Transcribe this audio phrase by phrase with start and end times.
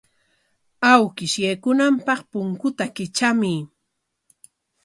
[0.91, 3.59] Awkish yaykunanpaq punkuta kitramuy.